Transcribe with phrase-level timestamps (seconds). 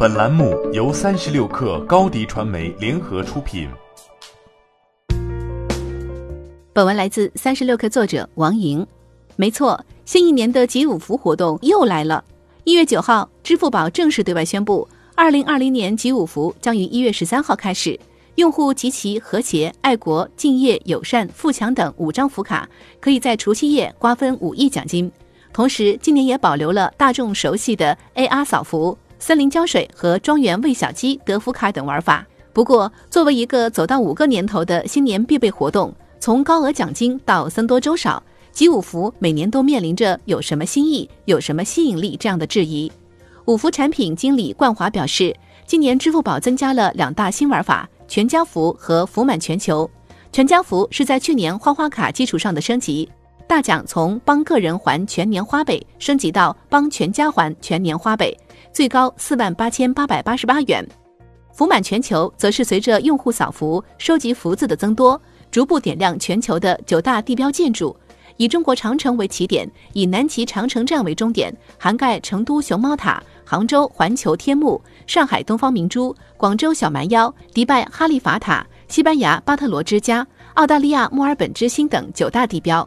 [0.00, 3.68] 本栏目由三十六氪高低传媒联合出品。
[6.72, 8.86] 本文来自三十六氪作者王莹。
[9.34, 12.22] 没错，新一年的集五福活动又来了。
[12.62, 17.98] 一月九号，支付宝正式对外宣布，二零二零年集五福将于一月十三号开始。
[18.36, 22.68] 用户集齐和谐、爱国、敬业、友善、富强等五张福卡，
[23.00, 25.10] 可以在除夕夜瓜分五亿奖金。
[25.52, 32.26] 同时，今年也保留了大众熟悉的 AR 扫福、森林浇水和庄园喂小鸡德福卡等玩法。
[32.52, 42.90] 不过，作为一个走到五个年头的新年必备活动，从高额奖金到僧多粥少，集五福每年都面临着有什么新意、有什么吸引力这样的质疑。
[43.44, 45.34] 五福产品经理冠华表示，
[45.66, 47.88] 今年支付宝增加了两大新玩法。
[48.08, 49.88] 全家福和福满全球，
[50.32, 53.06] 全家福是在去年花花卡基础上的升级，
[53.48, 58.36] 大奖从帮个人还全年花呗升级到帮全家还全年花呗，
[58.74, 60.86] 最高四万八千八百八十八元。
[61.54, 65.18] 福满全球则是随着用户扫福、收集福字的增多，
[65.50, 67.96] 逐步点亮全球的九大地标建筑，
[68.36, 73.20] 以中国长城为起点，以南齐长城站为终点，涵盖成都熊猫塔。
[73.46, 82.86] 杭州环球天幕、上海东方明珠、广州小蛮腰、迪拜哈利法塔、西班牙巴特罗之家、澳大利亚墨尔本之星等九大地标，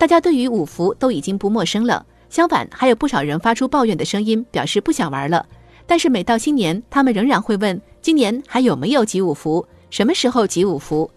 [0.00, 2.06] 大家对于五福都已经不陌生了。
[2.30, 5.46] 相反，还有不少人发出抱怨的声音，表示不想玩了。
[5.86, 9.66] 但是每到新年，他们仍然会问：今年还有没有集五福？
[9.90, 11.10] 什么时候集五福？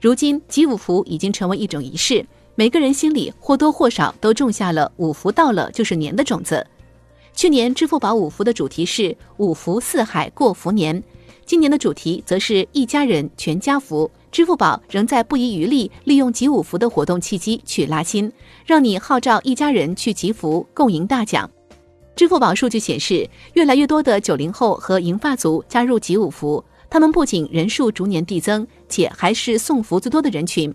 [0.00, 6.64] 如今集五福已经成为一种仪式，每个人心里或多或少都种下了五福到了就是年的种子。
[7.34, 11.02] 去年支付宝五福的主题是五福四海过福年，
[11.48, 14.10] 今年的主题则是一家人全家福。
[14.30, 18.30] 支付宝仍在不遗余力利用集五福的活动契机去拉新，
[18.66, 21.50] 让你号召一家人去集福共赢大奖。
[22.14, 30.74] 支付宝数据显示，越来越多的九零后和银发族加入集五福，他们不仅人数逐年递增，且还是送福最多的人群。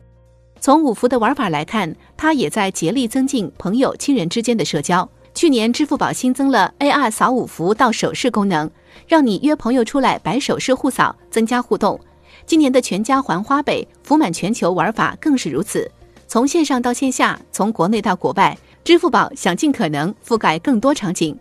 [0.59, 5.07] 从五福的玩法来看，它也在竭力增进朋友亲人之间的社交。
[5.35, 8.69] 去年，支付宝新增了 AR 扫五福到手势功能，
[9.07, 11.99] 让你约朋友出来摆手势互扫，增加互动。
[12.45, 15.89] 今年的全家还花呗、福满全球玩法更是如此。
[16.27, 21.37] 从线上到线下，从国内到国外，支付宝想尽可能覆盖更多场景。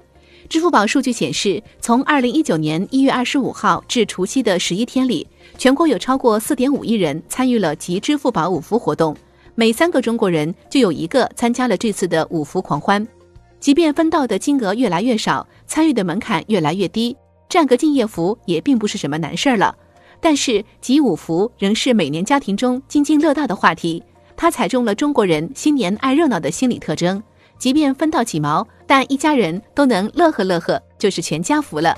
[0.49, 5.27] 支付宝数据显示，从2019年1月25号至除夕的十一天里，
[5.57, 9.17] 全国有超过4.5亿人参与了集支付宝五福活动，
[9.55, 13.07] 每三个中国人就有一个参加了这次的五福狂欢。
[13.61, 17.17] 即便分到的金额越来越少，参与的门槛越来越低，
[17.53, 19.77] 占个敬业福也并不是什么难事儿了。
[20.23, 24.03] 但是集五福仍是每年家庭中津津乐道的话题，
[24.35, 27.23] 它踩中了中国人新年爱热闹的心理特征。
[27.59, 31.95] 即便分到几毛，但一家人都能乐呵乐呵，就是全家福了。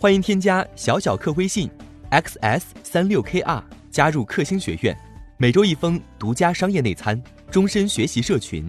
[0.00, 1.70] 欢迎添加小小客微信
[2.10, 4.98] ，xs 三六 kr，加入克星学院。
[5.36, 8.68] 每周一封独家商业内参，终身学习社群，